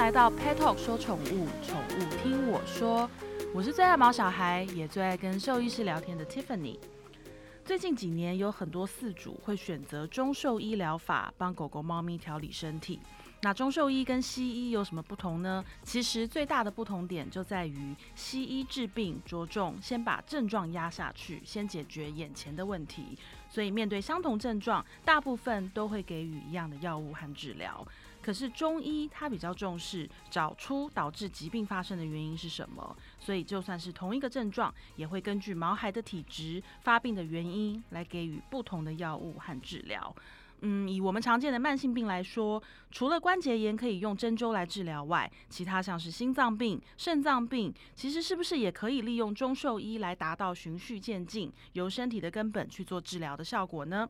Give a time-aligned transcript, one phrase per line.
[0.00, 3.08] 来到 Pet Talk 说宠物，宠物听我说。
[3.52, 6.78] 我是最爱毛小孩，也最爱跟兽医师聊天的 Tiffany。
[7.66, 12.98] 最近几年，有很多饲主会选择中兽医疗法帮狗狗、猫咪调理身体。
[13.42, 15.62] 那中兽医跟西医有什么不同呢？
[15.82, 23.18] 其实最大的不同点就在于，西医治病着重先把症状压下去，先解决眼前的问题。
[23.50, 27.86] 所以面对相同症状，大部分都会给予一样的药物和治疗。
[28.22, 40.14] 可是中医它比较重视找出导致疾病发生的原因是什么，所以就算是同一个症状，也会根据毛孩的体质、发病的原因来给予不同的药物和治疗。
[40.62, 54.06] 嗯，以我们常见的慢性病来说，除了关节炎可以用针灸来治疗外，其他像是心脏病、肾脏病，其实是不是也可以利用中兽医来达到循序渐进，由身体的根本去做治疗的效果呢？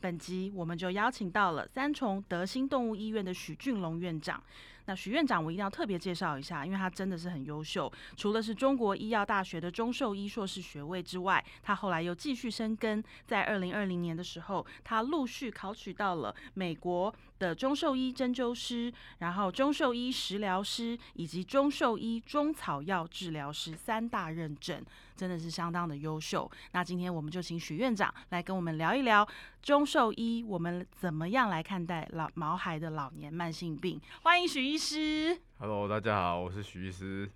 [0.00, 4.42] 本集我们就邀请到了三重德兴动物医院的许俊龙院长。
[4.86, 7.92] 那许院长，我一定要特别介绍一下，因为他真的是很优秀。
[8.16, 13.00] 除了是中国医药大学的中兽医硕士学位之外，他后来又继续深耕。
[13.24, 24.82] 在二零二零年的时候，他陆续考取到了美国的中兽医针灸师，然后中兽医食疗师以及中兽医中草药治疗师三大认证，
[25.20, 26.50] 真的是相当的优秀。
[26.72, 29.28] 那今天我们就请许院长来跟我们聊一聊
[29.60, 34.00] 中兽医，我们怎么样来看待老毛孩的老年慢性病？
[34.22, 34.78] 欢迎许医。
[34.78, 37.30] 师，Hello，大家好，我是许医师。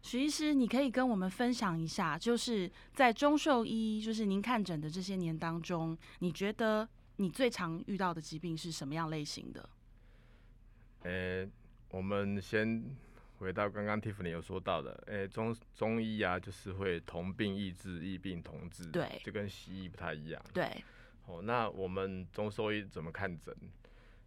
[0.00, 9.68] 许医师，你可以跟我们分享一下，就是在中兽医，就是您看诊的这些年当中，你觉得你最常遇到的疾病是什么样类型的？
[11.02, 11.46] 呃，
[11.90, 12.82] 我们先
[13.42, 20.64] 回到刚刚 Tiffany 有说到的，诶，中中医啊，就是会同病异治，异病同治，对，就跟西医不太一样，对。
[21.26, 23.54] 哦，那我们中兽医怎么看诊？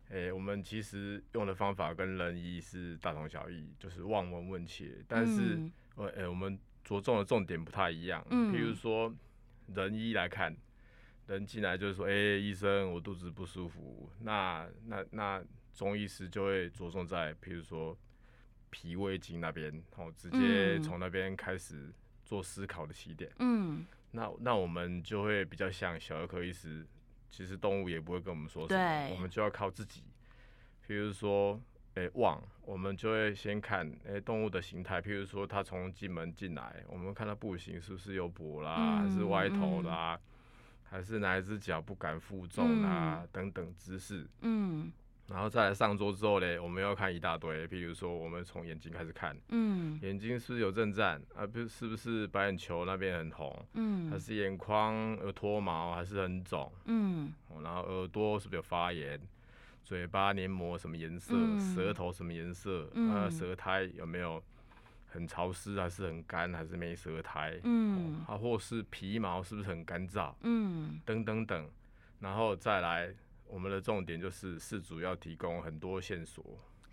[0.09, 5.03] 诶，我们其实用的方法跟人医是大同小异，就是望闻问切。
[5.07, 5.59] 但是，
[5.95, 8.25] 呃，诶，我们着重的重点不太一样。
[8.29, 8.51] 嗯。
[8.51, 9.13] 比如说，
[9.73, 10.55] 人医来看，
[11.27, 14.09] 人进来就是说，诶，医生，我肚子不舒服。
[14.21, 17.97] 那、那、那中医师就会着重在，比如说
[18.75, 21.93] 脾胃经那边，哦，直接从那边开始
[22.25, 23.31] 做思考的起点。
[23.39, 23.85] 嗯。
[24.11, 26.85] 那、那我们就会比较像小儿科医师。
[27.29, 30.03] 其实动物也不会跟我们说什么，我们就要靠自己。
[30.85, 31.59] 譬如说，
[31.93, 35.01] 诶，望，我们就会先看诶动物的形态。
[35.01, 40.19] 譬如说，它从进门进来，我们看它步行是不是有跛啦，还是歪头啦，
[40.83, 44.27] 还是哪一只脚不敢负重啊，等等姿势。
[44.41, 44.91] 嗯。
[45.27, 51.47] 然后再来上桌之后嘞，我们要看一大堆，譬如说我们从眼睛开始看，嗯，眼睛是不是有震颤啊？
[51.47, 59.19] 不是不是白眼球那边很红，嗯，还是眼眶有脱毛，还是很肿，嗯，然后耳朵是不是有发炎？
[59.83, 61.35] 嘴巴黏膜什么颜色？
[61.59, 62.87] 舌头什么颜色？
[63.11, 64.41] 啊，舌苔有没有
[65.07, 67.59] 很潮湿，还是很干，还是没舌苔？
[67.63, 70.33] 嗯，啊，或是皮毛是不是很干燥？
[70.41, 71.67] 嗯，等等等，
[72.19, 73.11] 然后再来。
[73.47, 76.43] 我们的重点就是事主要提供很多线索，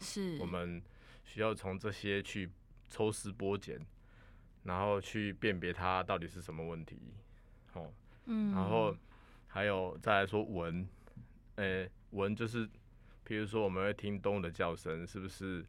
[0.01, 0.39] 是。
[0.39, 0.83] 我们
[1.25, 2.51] 需要从这些去
[2.89, 3.79] 抽丝剥茧，
[4.63, 7.15] 然后去辨别它到底是什么问题，
[7.73, 7.93] 哦，
[8.27, 8.95] 嗯，然后
[9.47, 10.87] 还有再来说闻，
[11.57, 12.69] 诶，闻就是，
[13.25, 15.65] 比如说我们会听动物的叫声，是不是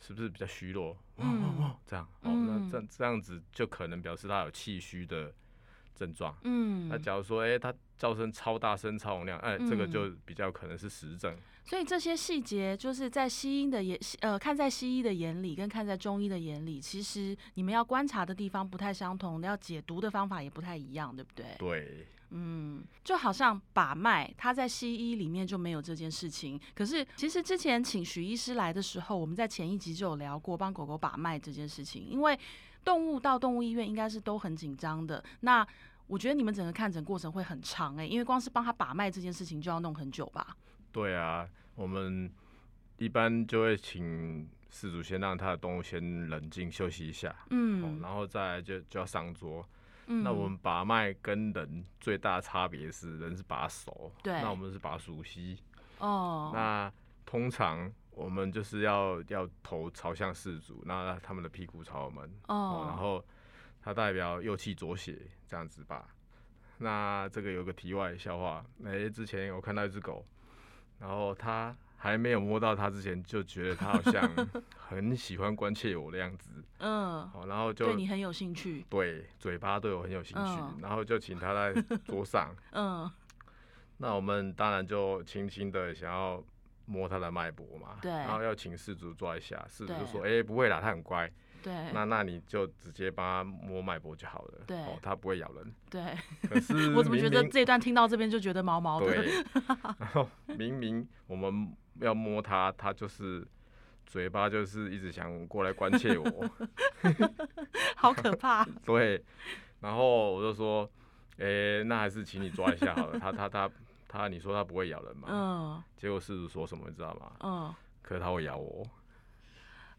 [0.00, 5.32] 是不是比较虚弱，汪汪汪这样，哦，那这这样子就可能表示它有气虚的
[5.94, 11.36] 症状，嗯，那假如说，诶，它叫声超大声、超洪亮，哎，这个就比较可能是实症。
[11.66, 21.46] 所以这些细节就是在西医的眼，呃，看在西医的眼里，跟看在中医的眼里，其实你们要观察的地方不太相同，要解读的方法也不太一样，对不对？
[21.58, 26.60] 对，嗯，就好像把脉，他在西医里面就没有这件事情。
[26.74, 32.38] 可是其实之前请徐医师来的时候，我们在前一集就有聊过帮狗狗把脉这件事情，因为
[32.84, 35.24] 动物到动物医院应该是都很紧张的。
[35.40, 35.66] 那
[36.06, 40.56] 我觉得你们整个看诊过程会很长哎，因为光是帮他把脉这件事情就要弄很久吧？
[40.92, 42.30] 对啊，我们
[42.98, 49.66] 一般就会请事主先让他的动物先冷静休息一下，嗯，然后再就就要上桌。
[50.06, 55.58] 嗯，那我们把脉跟人最大差别是，人是把手，对，那我们是把熟悉。
[55.98, 56.92] 哦，那
[57.24, 63.24] 通常我们就是要要头朝向事主，那他们的屁股朝我们，哦，然后。
[63.84, 66.08] 它代表右气左血这样子吧。
[66.78, 70.26] 那这个有个题外笑话，哎，之前我看到一只狗，
[70.98, 74.28] 然后它还没有摸到它之前，就觉得它好像
[74.76, 76.64] 很喜欢关切我的样子。
[76.78, 77.30] 嗯。
[77.32, 78.84] 哦，然后就对你很有兴趣。
[78.88, 82.54] 对，嘴巴对我很有兴趣，然后就请它在桌上。
[82.72, 83.10] 嗯。
[83.98, 86.42] 那我们当然就轻轻的想要
[86.86, 91.30] 摸它的脉搏嘛，对，然后要请事主抓一下，事主就说，哎，不会啦，它很乖。
[91.64, 94.60] 对，那那你就直接帮他摸脉搏就好了。
[94.66, 95.74] 对，哦，他不会咬人。
[95.88, 96.14] 对。
[96.46, 99.06] 可是 我怎么觉得这一段听到这边就觉得毛毛的？
[99.06, 99.32] 对。
[99.98, 100.28] 然后
[100.58, 103.46] 明明我们要摸它，它就是
[104.04, 106.50] 嘴巴就是一直想过来关切我。
[107.96, 108.62] 好可怕。
[108.84, 109.24] 对。
[109.80, 110.86] 然后我就说，
[111.38, 113.18] 哎，那还是请你抓一下好了。
[113.18, 113.70] 他他他
[114.06, 115.28] 他，你说他不会咬人吗？
[115.30, 115.82] 嗯。
[115.96, 117.32] 结果事主说什么你知道吗？
[117.40, 117.74] 嗯。
[118.02, 118.86] 可是他会咬我。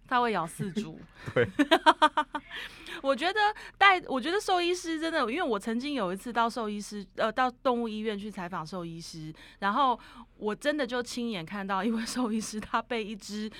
[0.08, 1.00] 他会咬四株，
[1.34, 1.48] 对。
[3.04, 3.40] 我觉得
[3.78, 10.00] 带，我觉得兽医师真的，因为我曾经有一次到兽医师，呃，到动物医院去采访兽医师，然后
[10.38, 13.52] 我真的就亲眼看到一位兽医师，他被一只。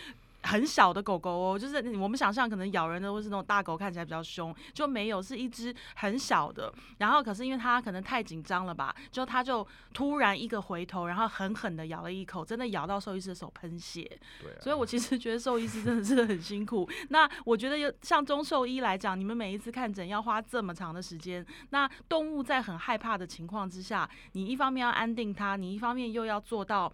[0.46, 6.72] 很小的狗狗哦，就是我们想象可能咬人的，或是那种大狗看起来比较凶，就没有是一只很小的。
[7.00, 14.04] 然后可是因为它可能太紧张了吧，就它就突然一个回头，然后狠狠的咬了一口，真的咬到兽医师的手喷血。
[14.42, 16.88] 对，所以我其实觉得兽医师真的是很辛苦。
[17.10, 26.92] 那我觉得有像中兽医来讲，你们每一次看诊要花这么长的时间，那动物在很害怕的情况之下，你一方面要安定它，你一方面又要做到。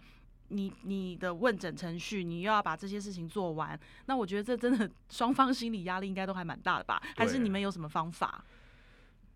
[0.52, 7.02] 你你的问诊程序，你又要把这些事情做完，那我觉得这真的 双方心理压力应该都还蛮大的吧？
[7.16, 8.44] 还是你们有什么方法？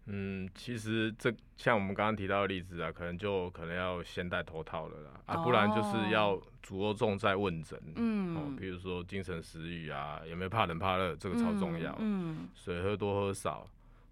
[0.06, 13.66] 嗯，其实这像我们刚刚提到的例子啊，可能就可能要先戴头套了啦，啊，不然就是要着重在问诊，嗯，哦，比如说精神食欲啊，有没有怕冷怕热，这个超重要，嗯，水喝多喝少，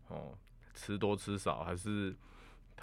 [0.09, 0.37] 哦，
[0.75, 2.15] 吃多吃少还是。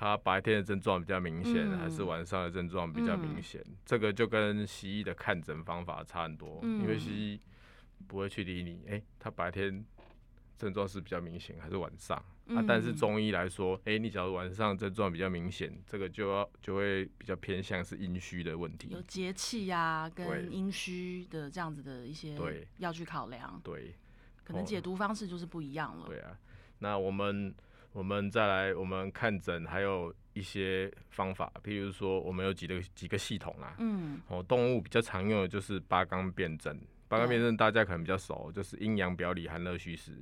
[0.02, 3.64] 他白天的症状比较明显，还是晚上的症状比较明显？
[3.86, 7.40] 这个就跟西医的看诊方法差很多，因为西医
[8.08, 9.86] 不会去理你，哎，他白天
[10.58, 12.18] 症状是比较明显，还是晚上？
[12.48, 23.94] 啊，但是中医来说，哎，你假如晚上症状比较明显，这个就要就会比较偏向是阴虚的问题，有节气呀，跟阴虚的这样子的一些对要去考量，对，
[24.44, 26.08] 可能解读方式就是不一样了。
[26.08, 26.36] 对啊，
[26.80, 27.54] 那我们。
[27.94, 33.76] 我们再来，我们看诊还有一些方法，譬如说，我们有几个几个系统啦。
[33.80, 34.22] 嗯。
[34.28, 36.80] 哦，动物比较常用的就是八纲辨证，
[37.10, 40.18] 八纲辨证大家可能比较熟，就是阴阳表里寒热虚实。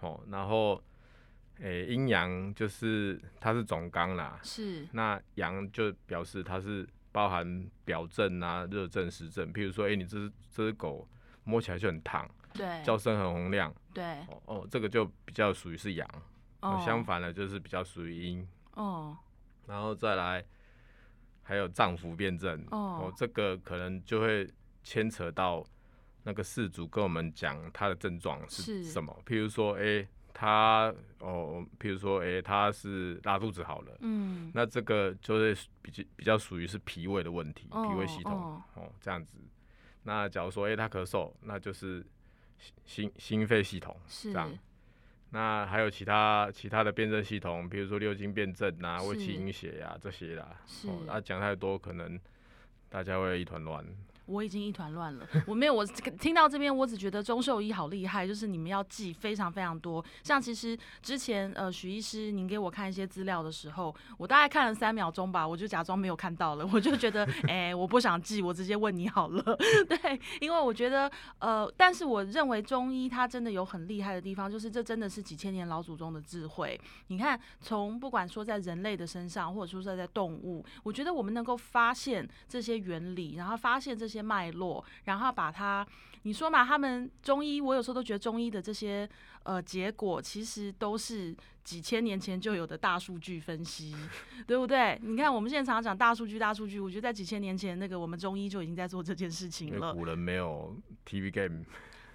[0.00, 0.82] 哦，然后，
[1.60, 4.40] 诶，阴阳就是它是总纲啦。
[4.42, 4.86] 是。
[4.92, 9.52] 那阳就表示它是包含表证啊、热症、实症。
[9.52, 11.06] 譬如说，哎，你这只这只狗
[11.44, 14.04] 摸起来就很烫，对，叫声很洪亮，对。
[14.28, 16.08] 哦哦，这个就比较属于是阳。
[16.84, 19.16] 相反的，就是比较属于阴哦，
[19.66, 20.44] 然后再来
[21.42, 24.48] 还有脏腑辩证哦，这个可能就会
[24.82, 25.64] 牵扯到
[26.24, 39.38] 那个事主跟我们讲他的症状是什么，譬如说，哎，他哦，譬如说，哎，他是拉肚子好了，嗯，那这个就是比较比较属于是脾胃的问题，脾胃系统哦这样子。
[40.02, 42.06] 那假如说，哎，他咳嗽，那就是
[42.84, 44.50] 心心肺系统这样。
[45.30, 50.58] 那还有其他其他的辨证系统，比如说六经辨证啊、胃气阴血呀这些啦。
[50.66, 50.88] 是。
[51.06, 52.18] 啊，讲太多可能
[52.88, 53.84] 大家会一团乱。
[54.28, 60.04] 我已经一团乱了， 我没有，我听到这边，我只觉得中兽医好厉害，就是你们要记非常非常多。
[60.22, 69.42] 像其实之前呃许医师您给我看一些资料的时候，我大概看了三秒钟吧，我就假装没有看到了， 我就觉得哎我不想记，我直接问你好了。
[69.88, 76.78] 对，因为我觉得呃，但是我认为中医它真的有很厉害的地方，就是这真的是几千年老祖宗的智慧。
[77.06, 84.17] 你看，从不管说在人类的身上，或者说在动物，我觉得我们能够发现这些原理，然后发现这些。
[84.22, 85.86] 脉络，然后把它，
[86.22, 86.64] 你说嘛？
[86.64, 89.08] 他们中医，我有时候都觉得中医的这些
[89.44, 93.94] 呃结果，其实都是几千年前就有的大数据分析，
[94.46, 94.98] 对不对？
[95.02, 99.92] 你看我们现在常常讲大数据，大数据，我觉得在几千年前，那个我们中医就已经在做这件事情了。
[99.94, 101.64] 古人没有 TV game。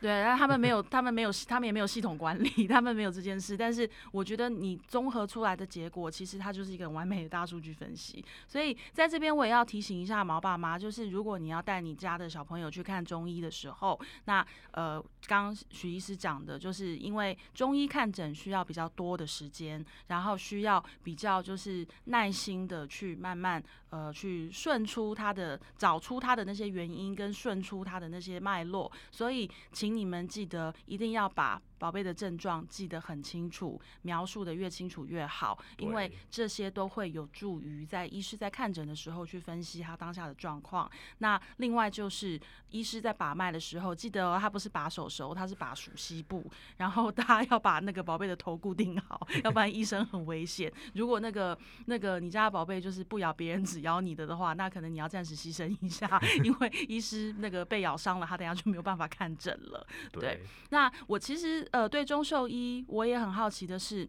[0.03, 3.55] 对，然后他们没有，他们没有，他们也没有系统管理，他们没有这件事。
[3.55, 8.21] 但是我觉得你综合出来的结果，其实它就是一个完美的大数据分析。
[8.45, 28.91] 所以在这边我也要提醒一下毛爸妈，就是如果你要带你家的小朋友去看中医的时候，那呃，刚许医师讲的，就是因为中医看诊需要比较多的时间，然后需要比较就是耐心的去慢慢呃去顺出他的找出他的那些原因，跟顺出他的那些脉络。
[29.09, 29.92] 所以请。
[29.95, 40.89] 你们记得一定要把宝贝的症状记得很清楚，描述的越清楚越好，因为这些都会有助于在医师在看诊的时候去分析他当下的状况。
[41.17, 50.71] 那另外就是医师在把脉的时候，记得、哦、他不是把手手，他是把属膝部，然后大家要把那个宝贝的头固定好，要不然医生很危险。
[50.95, 51.57] 如果那个
[51.87, 56.07] 那个你家的宝贝就是不咬别人，只咬你的的话，那可能你要暂时牺牲一下，
[56.43, 59.72] 因为医师那个被咬伤了，他等下就没有办法看诊了。
[60.11, 64.07] 对那我其实呃对中兽医我也很好奇的是，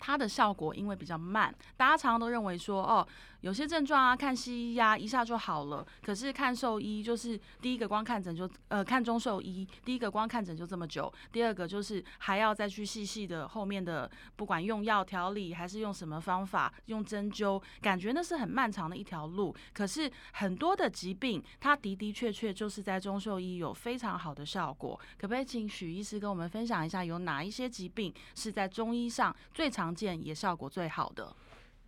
[0.00, 3.06] 它的效果因为比较慢，大家常常都认为说哦。
[3.44, 5.86] 有些症状啊，看西医呀、一下就好了。
[6.00, 19.54] 可是看兽医就是第一个光看诊就呃看中兽医，第一个光看诊就这么久，第二个就是还要再去细细的后面的，不管用药调理还是用什么方法，用针灸，感觉那是很漫长的一条路。
[19.74, 24.98] 可是很多的疾病，它的的确确就是在中兽医有非常好的效果。
[25.18, 31.36] 可不可以请许医师跟我们分享一下，有哪一些疾病是在中医上最常见也效果最好的？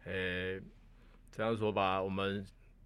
[0.05, 0.61] 诶、
[1.37, 2.43] 这样说吧，我们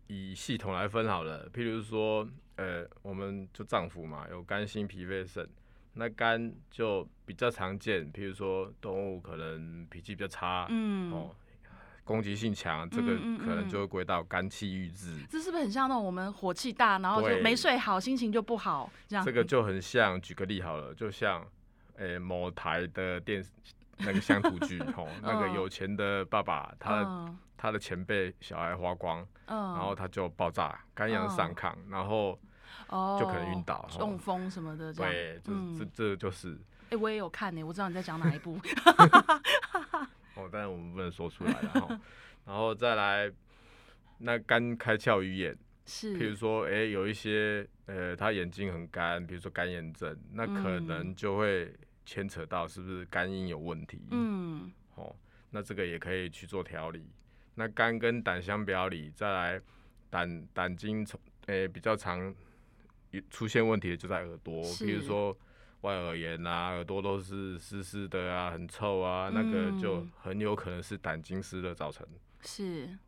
[0.09, 1.49] 以系统来分好了。
[1.51, 5.49] 譬如说，呃，我们就脏腑嘛，有肝、心、脾、肺、肾。
[5.95, 11.31] 那肝就比较常见，譬如说动物可能脾气比较差，嗯，哦，
[12.03, 15.17] 攻击性强，这个可能就会归到肝气郁滞。
[15.29, 19.25] 这是不是很像那种我们火气大，然后就对没睡好，心情就不好这样？
[19.25, 21.47] 这个就很像，举个例好了，就像，
[21.99, 23.51] 诶、某台的电视
[24.01, 32.39] 那个乡土剧，吼，那个嗯有钱的爸爸，他、嗯他的钱被小孩花光，嗯，然后他就爆炸，肝阳上亢，然后
[32.89, 35.13] 哦就可能晕倒中风什么的这样。
[35.13, 36.57] 对，这嗯这这就是
[36.89, 38.59] 哎、我也有看呢、我知道你在讲哪一部。
[40.35, 42.01] 哦，但是我们不能说出来了哈。
[42.47, 43.31] 然后再来，
[44.19, 45.55] 那肝开窍于眼，
[45.85, 51.73] 是，譬如说，哎、有一些呃，他眼睛很干，比如说干眼症，那可能嗯就会
[52.11, 54.03] 牵扯到是不是肝阴有问题。
[54.11, 55.15] 嗯哦，
[55.51, 57.09] 那这个也可以去做调理。
[57.55, 59.61] 那肝跟胆相表里，再来
[60.11, 62.35] 胆胆经从诶、比较常
[63.13, 65.37] 有出现问题的就在耳朵，是比如说
[65.83, 72.05] 外耳炎啊，耳朵都是湿湿的啊，很臭啊，那个就嗯很有可能是胆经湿热造成。
[72.43, 72.99] 是，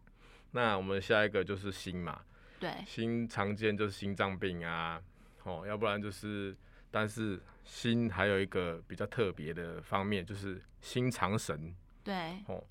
[0.53, 2.23] 那我们下一个就是心嘛，
[2.61, 5.03] 对，心常见就是心脏病啊，
[5.43, 6.57] 哦，要不然就是，
[6.93, 11.75] 但是心还有一个比较特别的方面，就是心藏神。
[12.05, 12.15] 对，
[12.47, 12.63] 哦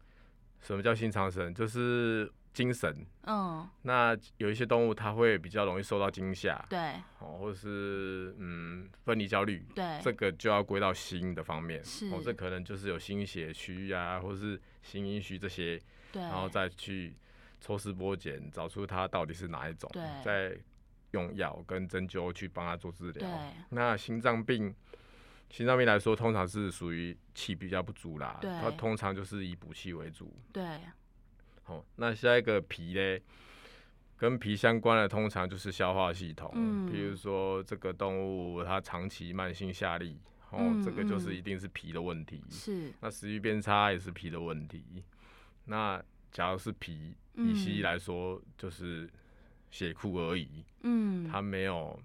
[0.61, 1.53] 什么叫心藏神？
[1.55, 2.95] 就是精神。
[3.23, 11.83] 嗯，那有一些动物它会比较容易受到惊吓，对哦，或者是嗯分离焦虑，对，这个就要归到心的方面。
[11.83, 17.15] 是哦，这可能就是有心血虚啊，或是心阴虚这些，对，然后再去
[17.59, 20.55] 抽丝剥茧，找出它到底是哪一种对，再
[21.11, 23.27] 用药跟针灸去帮他做治疗。
[23.27, 24.73] 对，那心脏病，
[25.49, 30.33] 心脏病来说，通常是属于气比较不足啦，对它通常就是以补气为主。
[30.53, 30.79] 对，
[31.63, 33.21] 好，那下一个脾嘞，
[34.17, 40.15] 跟脾相关的通常就是消化系统，嗯比如说这个动物它长期慢性下痢，
[40.51, 42.43] 哦，嗯这个就是嗯一定是脾的问题。
[42.49, 45.03] 是，那食欲变差也是脾的问题。
[45.65, 46.01] 那
[46.31, 49.09] 假如是脾，以西医嗯来说就是
[49.71, 51.99] 血库而已，嗯，它没有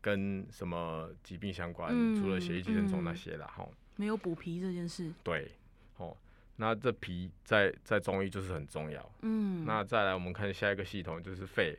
[0.00, 5.50] 跟什么疾病相关，嗯除了血液寄生虫那嗯些啦，哈、没有补脾这件事，对，
[5.96, 6.16] 哦，
[6.56, 9.12] 那这脾在在中医就是很重要。
[9.22, 11.76] 嗯，那再来，我们看下一个系统就是肺，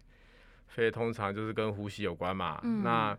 [0.68, 2.60] 肺通常就是跟呼吸有关嘛。
[2.64, 3.18] 嗯那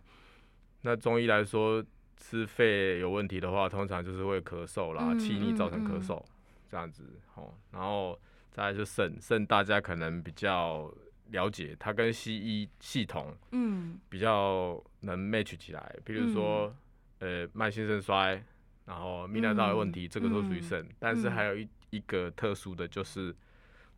[0.81, 1.83] 那中医来说，
[2.21, 6.23] 是肺有问题的话，通常就是会咳嗽啦，嗯气逆造成咳嗽、
[6.69, 7.03] 这样子。
[7.35, 8.19] 哦，然后
[8.51, 10.93] 再来就肾，肾大家可能比较
[11.31, 15.95] 了解，它跟西医系统嗯比较能 match 起来。
[16.03, 16.73] 比如说，
[17.19, 18.43] 呃，慢性肾衰，
[18.85, 20.89] 然后泌尿道的问题，这个都属于嗯肾。
[20.99, 23.35] 但是嗯还有一一个特殊的就是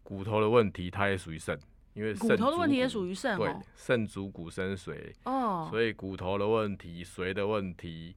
[0.04, 1.58] 骨头的问题，它也属于肾，
[1.94, 8.16] 因为骨肾头的问题也属于肾对哦，，肾主骨生髓，哦，所以骨头的问题、髓的问题，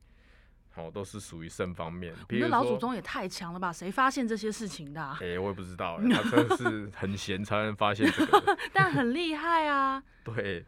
[0.76, 2.12] 哦，都是属于肾方面。
[2.28, 3.72] 我们的老祖宗也太强了吧？
[3.72, 8.56] 谁发现这些事情的啊、 哎、我也不知道、 欸，他真的是很闲才能发现这个。
[8.72, 10.02] 但很厉害啊！
[10.24, 10.64] 对，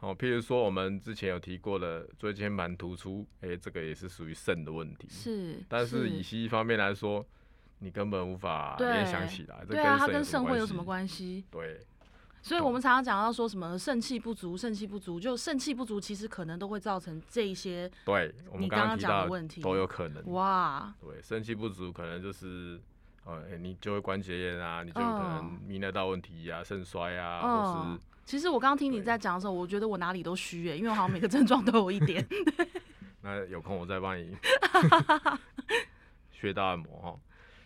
[0.00, 5.08] 哦，譬如说我们之前有提过的椎间盘突出，哎、这个也是属于肾的问题。
[5.10, 7.26] 是，但是以西医方面来说，
[7.80, 10.84] 你根本无法联想起来，这对啊，它跟肾会有什么？
[10.84, 11.44] 关系？
[11.50, 11.80] 对，
[12.42, 20.24] 所以我们常常讲到说什么肾气不足，肾气不足，就肾气不足，其实可能都会造成这一些对，我们你刚刚讲的问题都有可能。
[20.32, 22.80] 哇，对，肾气不足可能就是，
[23.24, 32.26] 呃，欸你就会关节炎啊，你就可能嗯泌尿道问题啊、肾衰啊，或嗯是，其实我刚刚听你在讲的时候，我觉得我哪里都虚耶，因为我好像每个症状都有一点。
[33.20, 34.34] 那 那有空我再帮你
[36.32, 37.18] 穴道按摩哈。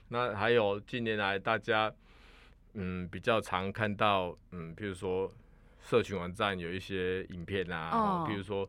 [0.08, 1.92] 那还有近年来大家
[2.74, 5.32] 嗯比较常看到嗯，比如说
[5.80, 8.68] 社群网站有一些影片啊，比如说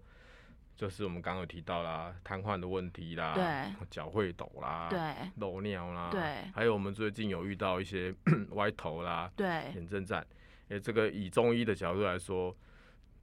[0.76, 5.00] 就是我们刚刚有提到啦，瘫痪的问题啦，对，脚会抖啦，对，
[5.38, 6.22] 漏尿啦，对，
[6.54, 8.14] 还有我们最近有遇到一些
[8.52, 9.46] 歪头啦，对，
[9.76, 10.26] 眼震颤，
[10.70, 12.56] 诶，这个以中医的角度来说。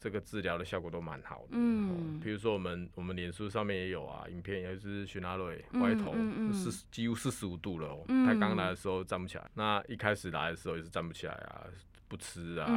[0.03, 6.13] 这个治疗的效果都蛮好的，嗯，比如说我们我们脸书上面也有啊，影片也是徐纳瑞歪头
[6.53, 11.65] 四几乎四十五度了，他刚来的时候站不起来，那一开始来的时候也是站不起来啊，
[12.09, 12.69] 不吃啊，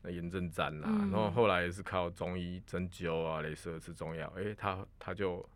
[0.00, 5.46] 那炎症战啊，然后后来也是靠中医针灸啊、镭射吃中药，哎，他他就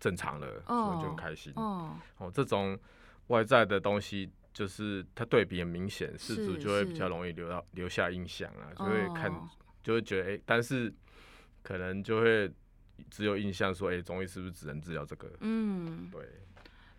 [0.00, 1.52] 正常了，所以就很开心。
[1.56, 1.94] 哦，
[2.32, 2.78] 这种
[3.26, 9.30] 外在的东西就是它对比很明显，事主就会比较容易留到留下印象啊，就会看。
[9.82, 10.92] 就会觉得哎，但是
[11.62, 12.50] 可能就会
[13.10, 15.30] 只有印象说，哎，中医是不是只能治疗这个？
[15.40, 16.26] 嗯，对，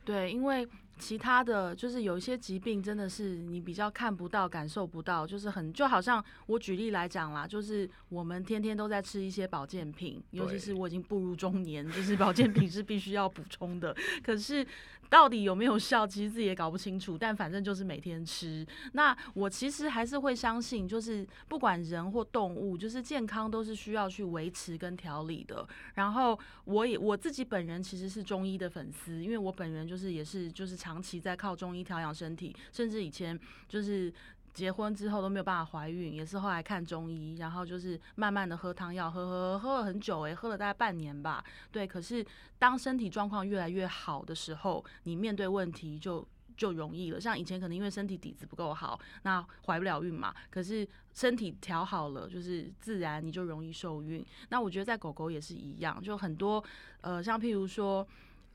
[0.06, 0.68] 对，因为。
[1.00, 13.96] 其他的就是有一些疾病，真的是你比较看不到、感受不到，就是很就好像我举例来讲啦，就是我们天天都在吃一些保健品，尤其是我已经步入中年，就是保健品是必须要补充的。
[14.22, 14.66] 可是
[15.10, 17.18] 到底有没有效，其实自己也搞不清楚。
[17.18, 18.66] 但反正就是每天吃。
[18.94, 25.68] 那我其实还是会相信，就是不管人或动物，就是健康都是需要去维持跟调理的。
[25.96, 30.78] 然后我也我自己本人其实是中医的粉丝，因为我本人就是也是就是。
[30.84, 34.14] 长期在靠中医调养身体，甚至以前就是
[34.54, 41.42] 结婚之后都没有办法怀孕，也是后来看中医，然后就是慢慢的喝汤药，喝喝喝了很久，诶，喝了大概半年吧。
[41.72, 42.26] 对，可是
[42.60, 47.22] 当身体状况越来越好的时候，你面对问题就就容易了。
[47.22, 50.36] 像以前可能因为身体底子不够好，那怀不了孕嘛。
[50.50, 54.22] 可是身体调好了，就是自然你就容易受孕。
[54.50, 56.62] 那我觉得在狗狗也是一样，就很多
[57.00, 58.06] 呃，像譬如说。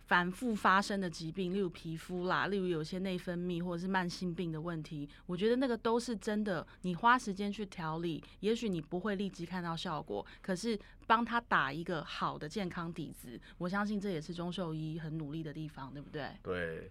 [0.08, 6.66] 反复发生的疾病，例如皮肤啦，例如有些内分泌或者是慢性病的问题，我觉得那个都是真的。
[6.80, 16.30] 你花时间去调理，也许你不会立即看到效果，可是帮他打一个好的健康底子，我相信这也是中兽医很努力的地方，对不对？
[16.42, 16.90] 对，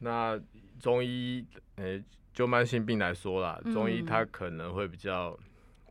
[0.00, 0.36] 那
[0.80, 2.02] 中医，诶，
[2.34, 5.38] 就慢性病来说啦，中医它可能会比较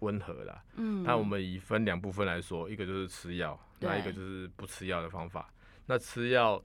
[0.02, 0.62] 温和啦。
[0.76, 1.04] 嗯。
[1.04, 5.50] 那我们以分两部分来说，一个就是吃药，那一个就是不吃药的方法。
[5.88, 6.62] 那吃药，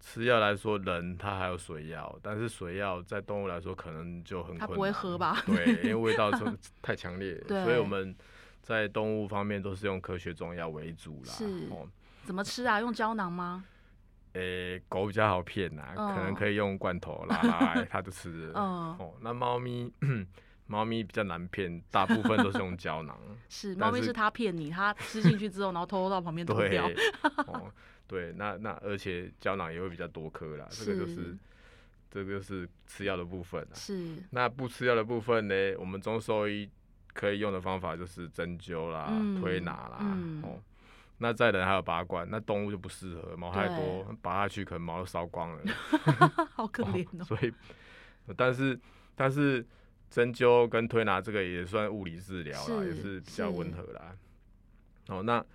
[0.00, 4.68] 吃药来说，人他还有水药，但是水药在动物来说可能就很困难。
[4.68, 5.42] 不会喝吧？
[5.46, 6.30] 对，因为味道
[6.80, 8.14] 太强烈，所以我们
[8.62, 11.32] 在动物方面都是用科学中药为主啦。
[11.32, 11.68] 是。
[11.70, 11.88] 哦
[12.22, 12.78] 怎么吃啊？
[12.80, 13.64] 用胶囊吗？
[14.34, 18.52] 诶，狗比较好骗呐，可能可以用罐头拉拉， 它就吃。
[18.54, 18.94] 嗯。
[18.98, 19.90] 哦，那猫咪，
[20.66, 23.18] 猫咪比较难骗，大部分都是用胶囊。
[23.48, 26.86] 是，猫咪是它骗你，它吃进去之后，然后偷偷到旁边吐掉。
[27.46, 27.72] 哦。
[28.10, 31.38] 对，那那而且胶囊也会比较多颗啦，这个就是
[32.10, 33.68] 这个就是吃药的部分啦。
[33.74, 34.16] 是。
[34.30, 35.54] 那不吃药的部分呢？
[35.78, 36.68] 我们中兽医
[37.14, 39.98] 可以用的方法就是针灸啦、推拿啦。
[40.42, 40.60] 哦。
[41.18, 45.62] 那再人还有拔罐，那动物就不适合，毛太多，拔下去可能毛都烧光了。
[46.52, 47.24] 好可怜哦。
[47.24, 47.54] 所以，
[48.36, 48.76] 但是
[49.14, 49.64] 但是
[50.10, 54.16] 针灸跟推拿这个也算物理治疗啦，也是比较温和啦。
[55.06, 55.46] 哦，那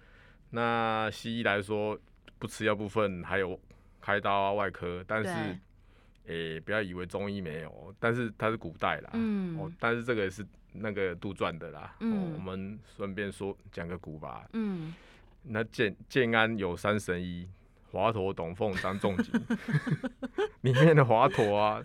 [0.51, 1.99] 那西医来说。
[2.39, 3.59] 不吃药部分还有
[4.01, 5.57] 开刀啊外科，但是
[6.25, 14.93] 诶不要以为中医没有，但是它是古代啦，嗯，哦，但是这个是那个杜撰的啦，嗯，我们顺便说讲个古吧，嗯，
[15.43, 17.47] 那建建安有三神医，
[17.91, 19.33] 华佗、董奉、张仲景，
[20.61, 21.81] 里面的华佗啊，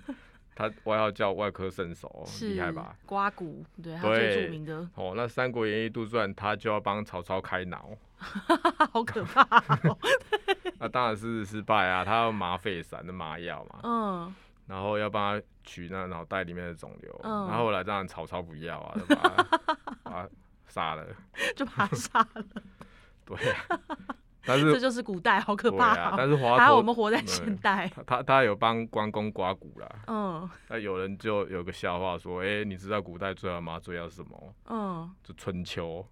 [0.55, 2.97] 他外号叫外科圣手，厉害吧？
[3.07, 4.89] 刮骨，对，最著名的。
[4.95, 7.91] 哦，那《三国演义》杜撰，他就要帮曹操开脑。
[8.93, 9.43] 好可怕！
[10.81, 12.03] 那当然是失败啊！
[12.03, 14.35] 他要麻沸散的麻药嘛，嗯，
[14.67, 19.47] 然后要帮他取那脑袋里面的肿瘤，然后后来当然曹操不要啊，就把
[20.05, 20.29] 他
[20.67, 21.07] 杀了，
[21.55, 22.45] 就把他杀了。
[23.27, 23.37] 对，
[24.47, 26.15] 但是这就是古代，好可怕啊。
[26.17, 27.87] 但是华佗，我们活在现代。
[28.07, 34.55] 他他有帮关公刮骨啦，嗯，那有人就有个笑话说，哎，你知道古代最好麻醉药是什么？
[34.71, 36.07] 嗯，就春秋。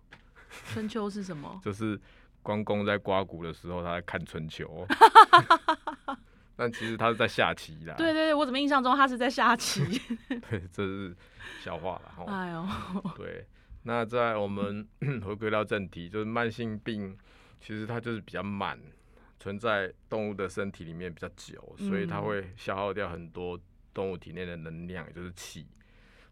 [0.67, 1.59] 春秋是什么？
[1.63, 1.99] 就是
[2.43, 4.87] 关公在刮骨的时候，他在看春秋。
[6.57, 7.95] 但其实他是在下棋啦。
[7.97, 9.81] 对对对，我怎么印象中他是在下棋？
[10.29, 11.17] 对，这是
[11.61, 12.25] 笑话了。
[12.27, 12.67] 哎呦，
[13.15, 13.47] 对。
[13.85, 14.87] 那在我们
[15.25, 17.17] 回归到正题，就是慢性病，
[17.61, 18.77] 其实它就是比较慢，
[19.39, 23.57] 存在动物的身体里面比较久，所以它会消耗掉很多
[23.95, 25.65] 动物体内的能量，也就是气。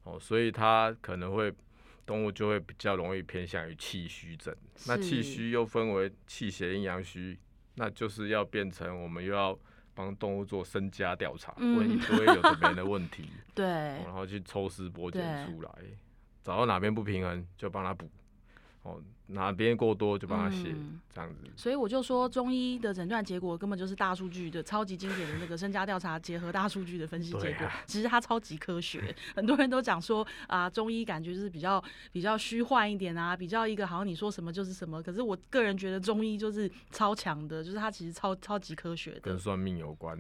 [0.03, 1.55] 哦，所以它可能会。
[2.07, 4.55] 动物就会比较容易偏向于气虚症，
[4.87, 7.39] 那气虚又分为气血阴阳虚
[7.75, 9.59] 那就是要变成我们又要
[9.93, 15.71] 帮动物做身家调查，问一堆有的没的问题， 对，然后去抽丝剥茧出来，
[16.43, 18.09] 找到哪边不平衡就帮他补。
[18.87, 20.73] 哦，哪边过多就帮他写，
[21.13, 21.43] 这样子。
[21.57, 27.69] 所以我就说，中医的诊断结果根本就是大数据的超级经典的那个身家调查，结合大数据的分析结果。
[27.87, 29.13] 其实它超级科学。
[29.35, 35.03] 很多人都讲说啊，中医感觉就是比较比较虚幻一点啊，比较一个好像你说什么就是什么。
[35.03, 39.21] 可是我个人觉得中医就是超强的，就是它其实超超级科学的。
[39.21, 40.17] 跟算命有关？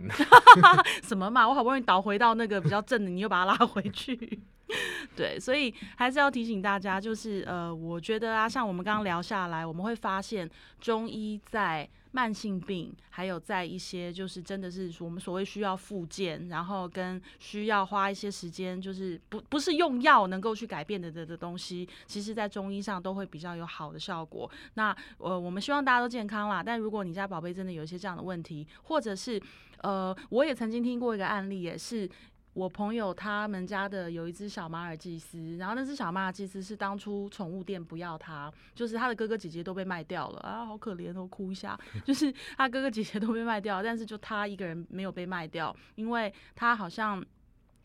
[1.04, 1.48] 什么嘛？
[1.48, 4.40] 我好不容易倒回到那个比较正的，你又把它拉回去。
[5.14, 10.48] 对，所以还是要提醒大家，就是呃，我觉得啊，像我们刚刚聊下来，我们会发现
[10.80, 24.50] 中医在慢性病，还有在一些就是真的是我们所谓需要复健，然后跟需要花一些时间，就是不不是用药能够去改变的的的东西，其实在中医上都会比较有好的效果。
[24.74, 26.60] 那呃，我们希望大家都健康啦。
[26.60, 29.40] 但如果你家宝贝真的有一些这样的问题，或者是
[29.82, 32.10] 呃，我也曾经听过一个案例，也是。
[32.56, 47.22] 我朋友他们家的有一只小马尔济斯，然后那只小马尔济斯是当初宠物店不要它，就是他的哥哥姐姐都被卖掉了啊，好可怜哦，哭一下， 就是他哥哥姐姐都被卖掉，但是就他一个人没有被卖掉，因为他好像。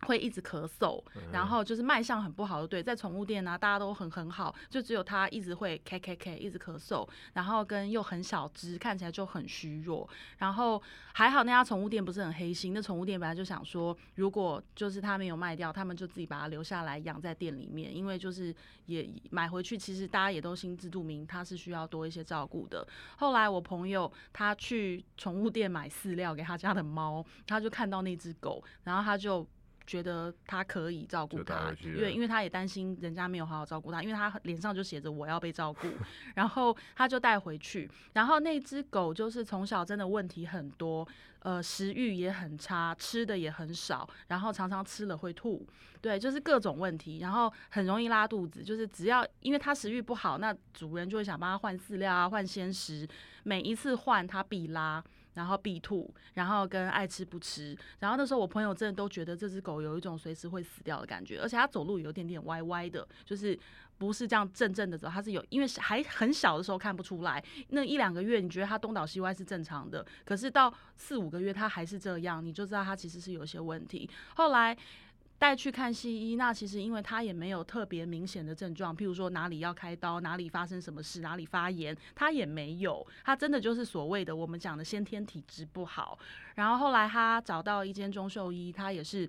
[0.08, 10.10] 会一直咳嗽，然后就是卖相很不好的，对，在宠物店呢，大家都很很好，就只有他一直会 k k k 一直咳嗽，然后跟又很小只，看起来就很虚弱。
[10.40, 10.82] 然后
[11.14, 18.54] 还好那家宠物店不是很黑心，那宠物店本来就想说，如果就是他没有卖掉，他们就自己把它留下来养在店里面，因为就是
[18.88, 22.86] 也买回去，其实大家也都心知肚明，它是需要多一些照顾的。
[23.18, 29.48] 后来我朋友他去宠物店买饲料给他家的猫，他就看到那只狗，然后他就。
[29.88, 35.88] 觉得他可以照顾他，因为因为他也担心人家没有好好照顾他，因为他脸上就写着我要被照顾，
[36.36, 41.08] 然后他就带回去，然后那只狗就是从小真的问题很多，
[41.40, 45.68] 呃，食欲也很差，吃的也很少，然后常常吃了会吐，
[46.00, 53.08] 对，就是各种问题，然后很容易拉肚子，就是只要因为它食欲不好，那主人就会想帮他换饲料啊，换鲜食，
[53.44, 55.04] 每一次换它必拉。
[55.34, 63.58] 然后必吐，然后跟爱吃不吃，然后那时候我朋友真的都觉得这只狗有一种随时会死掉的感觉，而且它走路有点点歪歪的，就是
[63.98, 74.10] 不是这样正正的走，它是有，因为还很小的时候看不出来，那一两个月你觉得它东倒西歪是正常的，可是到四五个月它还是这样，你就知道它其实是有些问题。
[74.36, 74.78] 后来。
[75.42, 86.20] 带去看西医，那其实因为他也没有特别明显的症状，譬如说哪里要开刀，哪里发生什么事，哪里发炎，他也没有，他真的就是所谓的我们讲的先天体质不好。
[86.54, 89.28] 然后后来他找到一间中兽医，他也是。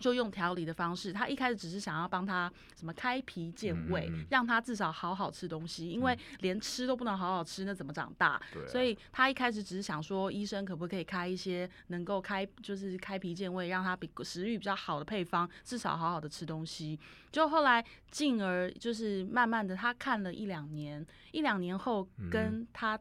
[0.00, 8.40] 就用调理的方式，他一开始只是想要帮他什么开脾健胃，让他至少好好吃东西，因为连吃都不能好好吃，那怎么长大？
[8.66, 16.98] 所以他一开始只是想说，医生可不可以开一些能够开就是开脾健胃，让他比食欲比较好的配方，至少好好的吃东西。
[17.30, 22.98] 就后来进而就是慢慢的，他看了一两年，一两年后跟他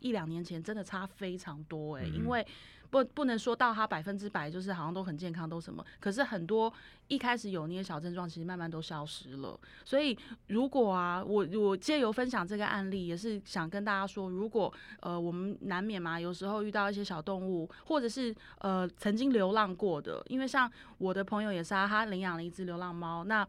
[0.00, 2.46] 一两年前真的差非常多哎，因为。
[2.90, 6.72] 不不能说到它百分之百就是好像都很健康都什么，可是很多
[7.08, 9.58] 一开始有那些小症状，其实慢慢都消失了。
[9.84, 23.46] 所以如果啊，我我借由分享这个案例，也是想跟大家说，如果呃我们难免嘛，有时候遇到一些小动物，或者是呃曾经流浪过的，因为像我的朋友也是啊，他领养了一只流浪猫，那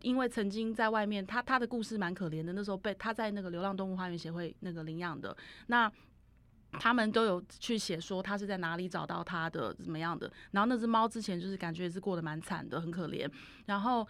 [0.00, 5.92] 因为曾经在外面，他他的故事蛮可怜的，那时候被他在那个流浪动物花园协会那个领养的那。
[6.72, 13.28] 他们都有去写说他是在哪里找到他的怎么样的，然后那只猫之前就是感觉也是过得蛮惨的，很可怜。
[13.66, 14.06] 然后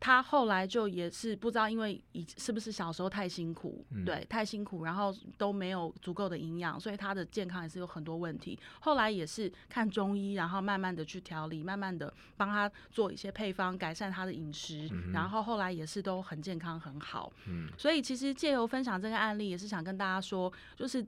[0.00, 8.58] 他后来就也是不知道，因为以是不是小时候太辛苦，对，太辛苦，然后都没有足够的营养，所以他的健康也是有很多问题。
[8.80, 17.30] 后来也是看中医，然后慢慢的去调理，慢慢的帮他做一些配方，改善他的饮食，然后后来也是都很健康很好。
[17.46, 21.06] 嗯，所以其实借由分享这个案例，也是想跟大家说，就是。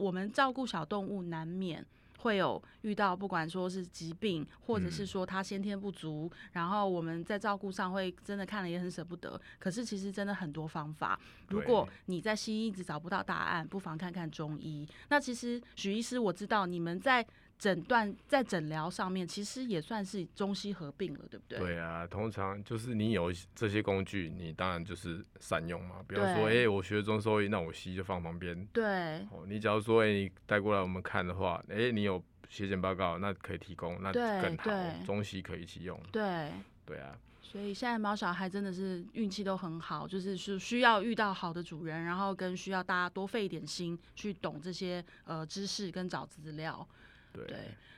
[0.00, 1.84] 我们照顾小动物，难免
[2.18, 9.40] 会有遇到，不管说是疾病，或者是说它先天不足，然后我们在照顾上会真的看了也很舍不得。
[9.58, 14.88] 可是其实真的很多方法，如果你在西医一直找不到答案，不妨看看中医。
[15.08, 17.26] 那其实许医师，我知道你们在。
[17.60, 21.58] 诊断在诊疗上面，其实也算是中西合并了，对不对？
[21.58, 25.96] 对啊，通常就是你有这些工具，你当然就是善用嘛。
[26.08, 28.66] 比方说，哎，我学中兽医，那我西就放旁边。
[28.72, 29.18] 对。
[29.30, 34.70] 哦，你假如说，哎，你带过来我们看的话，哎，你有血检报告，那可以提供，那更好。
[35.04, 36.00] 中西可以一起用。
[36.10, 36.50] 对。
[36.86, 37.14] 对啊。
[37.42, 46.88] 所以现在毛小孩真的是运气都很好，就是是需要遇到好的主人，然后跟需要大家多费一点心去懂这些呃知识跟找资料。
[47.32, 47.46] 对。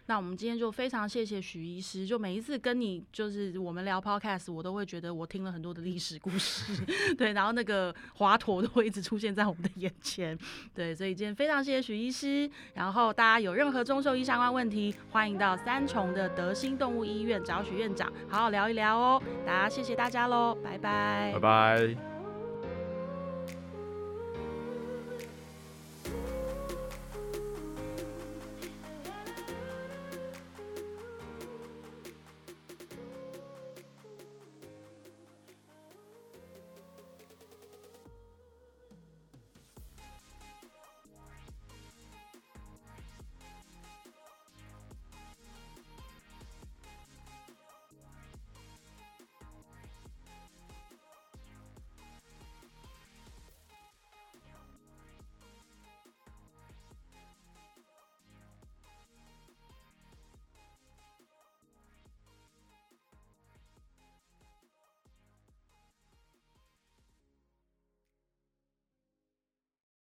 [0.06, 6.84] 那我们今天就非常谢谢许医师，就每一次跟你就是我们聊 podcast，我都会觉得我听了很多的历史故事，
[7.16, 10.36] 对，然后那个华佗都会一直出现在我们的眼前，
[10.74, 22.11] 对，所以今天非常谢谢许医师，然后大家有任何中兽医相关问题，欢迎到三重的德心动物医院找许院长好好聊一聊哦，大家谢谢大家喽，拜拜，拜拜。